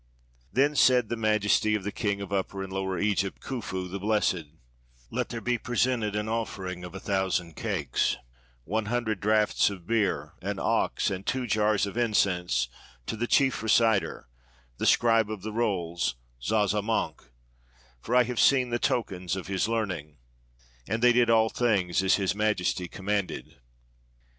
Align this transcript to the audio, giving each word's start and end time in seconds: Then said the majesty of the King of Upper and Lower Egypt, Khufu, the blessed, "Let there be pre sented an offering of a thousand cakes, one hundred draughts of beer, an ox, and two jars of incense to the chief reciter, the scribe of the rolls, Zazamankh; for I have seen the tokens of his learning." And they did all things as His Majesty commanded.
Then 0.51 0.75
said 0.75 1.09
the 1.09 1.15
majesty 1.15 1.75
of 1.75 1.83
the 1.83 1.91
King 1.91 2.21
of 2.21 2.33
Upper 2.33 2.63
and 2.63 2.73
Lower 2.73 2.97
Egypt, 2.97 3.39
Khufu, 3.39 3.87
the 3.87 3.99
blessed, 3.99 4.45
"Let 5.11 5.29
there 5.29 5.41
be 5.41 5.59
pre 5.59 5.75
sented 5.77 6.15
an 6.17 6.27
offering 6.27 6.83
of 6.83 6.95
a 6.95 6.99
thousand 6.99 7.55
cakes, 7.55 8.17
one 8.63 8.85
hundred 8.87 9.19
draughts 9.19 9.69
of 9.69 9.85
beer, 9.85 10.33
an 10.41 10.57
ox, 10.57 11.11
and 11.11 11.23
two 11.23 11.45
jars 11.45 11.85
of 11.85 11.97
incense 11.97 12.67
to 13.05 13.15
the 13.15 13.27
chief 13.27 13.61
reciter, 13.61 14.27
the 14.79 14.87
scribe 14.87 15.29
of 15.29 15.43
the 15.43 15.51
rolls, 15.51 16.15
Zazamankh; 16.41 17.29
for 17.99 18.15
I 18.15 18.23
have 18.23 18.39
seen 18.39 18.71
the 18.71 18.79
tokens 18.79 19.35
of 19.35 19.45
his 19.45 19.67
learning." 19.67 20.17
And 20.87 21.03
they 21.03 21.13
did 21.13 21.29
all 21.29 21.49
things 21.49 22.01
as 22.01 22.15
His 22.15 22.33
Majesty 22.33 22.87
commanded. 22.87 23.57